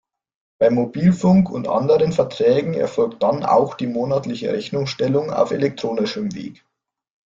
[0.59, 6.65] Bei Mobilfunk- und anderen Verträgen erfolgt dann auch die monatliche Rechnungsstellung auf elektronischem Weg.